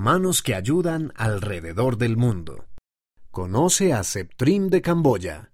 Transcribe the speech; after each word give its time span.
Manos 0.00 0.40
que 0.40 0.54
ayudan 0.54 1.12
alrededor 1.14 1.98
del 1.98 2.16
mundo. 2.16 2.64
Conoce 3.30 3.92
a 3.92 4.02
Septrim 4.02 4.70
de 4.70 4.80
Camboya. 4.80 5.52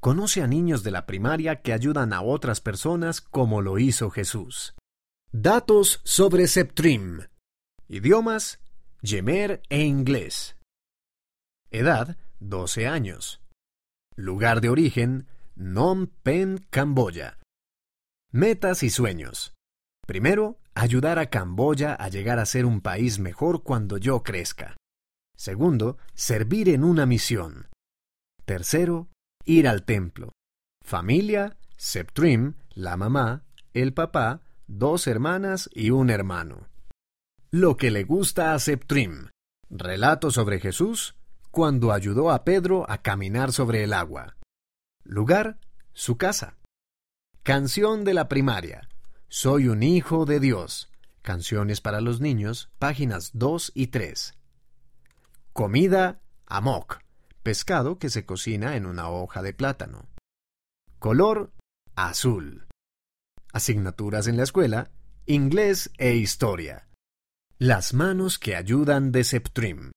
Conoce 0.00 0.42
a 0.42 0.46
niños 0.46 0.82
de 0.82 0.90
la 0.90 1.06
primaria 1.06 1.62
que 1.62 1.72
ayudan 1.72 2.12
a 2.12 2.20
otras 2.20 2.60
personas 2.60 3.22
como 3.22 3.62
lo 3.62 3.78
hizo 3.78 4.10
Jesús. 4.10 4.74
Datos 5.32 6.02
sobre 6.04 6.46
Septrim. 6.46 7.20
Idiomas: 7.88 8.60
Yemer 9.00 9.62
e 9.70 9.80
inglés. 9.80 10.58
Edad: 11.70 12.18
12 12.40 12.86
años. 12.86 13.40
Lugar 14.14 14.60
de 14.60 14.68
origen: 14.68 15.26
Phnom 15.54 16.08
Penh, 16.22 16.66
Camboya. 16.68 17.38
Metas 18.30 18.82
y 18.82 18.90
sueños. 18.90 19.54
Primero, 20.06 20.58
ayudar 20.76 21.18
a 21.18 21.30
Camboya 21.30 21.94
a 21.94 22.08
llegar 22.08 22.38
a 22.38 22.44
ser 22.44 22.66
un 22.66 22.82
país 22.82 23.18
mejor 23.18 23.62
cuando 23.62 23.96
yo 23.96 24.22
crezca. 24.22 24.76
Segundo, 25.34 25.96
servir 26.14 26.68
en 26.68 26.84
una 26.84 27.06
misión. 27.06 27.68
Tercero, 28.44 29.08
ir 29.46 29.68
al 29.68 29.84
templo. 29.84 30.32
Familia, 30.84 31.56
Septrim, 31.78 32.54
la 32.74 32.96
mamá, 32.96 33.44
el 33.72 33.94
papá, 33.94 34.42
dos 34.66 35.06
hermanas 35.06 35.70
y 35.72 35.90
un 35.90 36.10
hermano. 36.10 36.68
Lo 37.50 37.78
que 37.78 37.90
le 37.90 38.04
gusta 38.04 38.52
a 38.52 38.58
Septrim. 38.58 39.30
Relato 39.70 40.30
sobre 40.30 40.60
Jesús 40.60 41.16
cuando 41.50 41.92
ayudó 41.92 42.30
a 42.30 42.44
Pedro 42.44 42.88
a 42.90 43.00
caminar 43.00 43.50
sobre 43.50 43.82
el 43.82 43.94
agua. 43.94 44.36
Lugar, 45.04 45.58
su 45.94 46.18
casa. 46.18 46.58
Canción 47.42 48.04
de 48.04 48.12
la 48.12 48.28
primaria. 48.28 48.88
Soy 49.28 49.66
un 49.68 49.82
hijo 49.82 50.24
de 50.24 50.38
Dios. 50.38 50.88
Canciones 51.22 51.80
para 51.80 52.00
los 52.00 52.20
niños, 52.20 52.70
páginas 52.78 53.32
2 53.34 53.72
y 53.74 53.88
3. 53.88 54.34
Comida, 55.52 56.20
amok. 56.46 57.00
Pescado 57.42 57.98
que 57.98 58.08
se 58.08 58.24
cocina 58.24 58.76
en 58.76 58.86
una 58.86 59.10
hoja 59.10 59.42
de 59.42 59.52
plátano. 59.52 60.08
Color, 61.00 61.52
azul. 61.96 62.68
Asignaturas 63.52 64.28
en 64.28 64.36
la 64.36 64.44
escuela, 64.44 64.92
inglés 65.26 65.90
e 65.98 66.14
historia. 66.14 66.86
Las 67.58 67.94
manos 67.94 68.38
que 68.38 68.54
ayudan 68.54 69.10
de 69.10 69.24
Septrim. 69.24 69.90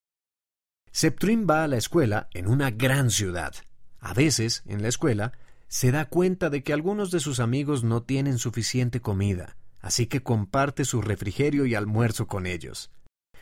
Septrim 0.91 1.45
va 1.47 1.63
a 1.63 1.67
la 1.67 1.77
escuela 1.77 2.29
en 2.33 2.47
una 2.47 2.71
gran 2.71 3.11
ciudad. 3.11 3.53
A 3.99 4.15
veces, 4.15 4.63
en 4.65 4.81
la 4.81 4.87
escuela, 4.87 5.33
se 5.69 5.91
da 5.91 6.05
cuenta 6.05 6.49
de 6.49 6.63
que 6.63 6.73
algunos 6.73 7.11
de 7.11 7.19
sus 7.19 7.39
amigos 7.39 7.83
no 7.83 8.03
tienen 8.03 8.39
suficiente 8.39 8.99
comida, 8.99 9.55
así 9.79 10.07
que 10.07 10.21
comparte 10.21 10.83
su 10.83 11.01
refrigerio 11.01 11.65
y 11.65 11.75
almuerzo 11.75 12.27
con 12.27 12.47
ellos. 12.47 12.91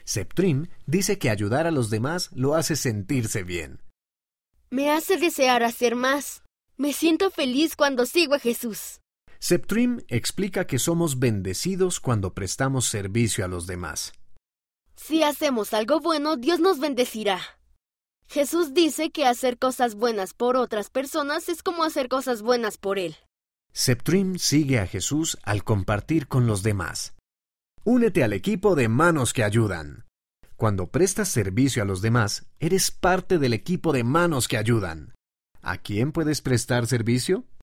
Septrim 0.04 0.68
dice 0.86 1.18
que 1.18 1.30
ayudar 1.30 1.68
a 1.68 1.72
los 1.72 1.90
demás 1.90 2.30
lo 2.34 2.56
hace 2.56 2.76
sentirse 2.76 3.44
bien. 3.44 3.82
Me 4.70 4.92
hace 4.92 5.18
desear 5.18 5.64
hacer 5.64 5.96
más. 5.96 6.44
Me 6.76 6.94
siento 6.94 7.32
feliz 7.32 7.76
cuando 7.76 8.06
sigo 8.06 8.36
a 8.36 8.40
Jesús. 8.40 9.00
Septrim 9.40 10.02
explica 10.10 10.68
que 10.68 10.80
somos 10.80 11.20
bendecidos 11.20 12.00
cuando 12.00 12.34
prestamos 12.34 12.86
servicio 12.86 13.46
a 13.46 13.48
los 13.48 13.68
demás. 13.68 14.14
Si 14.96 15.24
hacemos 15.24 15.74
algo 15.74 16.00
bueno, 16.00 16.36
Dios 16.36 16.60
nos 16.60 16.80
bendecirá. 16.80 17.57
Jesús 18.30 18.74
dice 18.74 19.10
que 19.10 19.26
hacer 19.26 19.58
cosas 19.58 19.96
buenas 19.96 20.34
por 20.34 20.58
otras 20.58 20.90
personas 20.90 21.48
es 21.48 21.64
como 21.64 21.84
hacer 21.84 22.10
cosas 22.10 22.42
buenas 22.42 22.78
por 22.78 23.00
Él. 23.00 23.16
Septrim 23.72 24.38
sigue 24.38 24.80
a 24.80 24.88
Jesús 24.88 25.38
al 25.44 25.64
compartir 25.64 26.28
con 26.28 26.46
los 26.46 26.62
demás. 26.62 27.14
Únete 27.86 28.24
al 28.24 28.34
equipo 28.34 28.76
de 28.76 28.90
manos 28.90 29.32
que 29.32 29.44
ayudan. 29.44 30.06
Cuando 30.58 30.88
prestas 30.88 31.30
servicio 31.30 31.84
a 31.84 31.86
los 31.86 32.02
demás, 32.02 32.48
eres 32.60 32.92
parte 32.92 33.38
del 33.38 33.54
equipo 33.54 33.94
de 33.94 34.04
manos 34.04 34.48
que 34.48 34.58
ayudan. 34.58 35.14
¿A 35.62 35.78
quién 35.78 36.12
puedes 36.12 36.42
prestar 36.42 36.86
servicio? 36.88 37.46